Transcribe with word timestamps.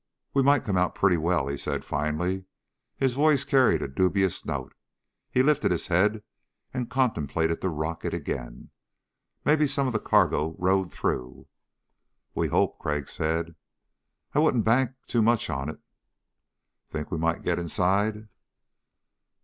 "We 0.33 0.41
might 0.41 0.63
come 0.65 0.77
out 0.77 0.95
pretty 0.95 1.17
well," 1.17 1.47
he 1.47 1.57
said 1.59 1.85
finally. 1.85 2.45
His 2.97 3.13
voice 3.13 3.43
carried 3.45 3.83
a 3.83 3.87
dubious 3.87 4.43
note. 4.47 4.73
He 5.29 5.43
lifted 5.43 5.69
his 5.69 5.85
head 5.93 6.23
and 6.73 6.89
contemplated 6.89 7.61
the 7.61 7.69
rocket 7.69 8.11
again. 8.11 8.71
"Maybe 9.45 9.67
some 9.67 9.85
of 9.85 9.93
the 9.93 9.99
cargo 9.99 10.55
rode 10.57 10.91
through." 10.91 11.45
"We 12.33 12.47
hope," 12.47 12.79
Crag 12.79 13.07
said. 13.09 13.53
"I 14.33 14.39
wouldn't 14.39 14.65
bank 14.65 14.93
too 15.05 15.21
much 15.21 15.51
on 15.51 15.69
it." 15.69 15.77
"Think 16.89 17.11
we 17.11 17.19
might 17.19 17.43
get 17.43 17.59
inside?" 17.59 18.27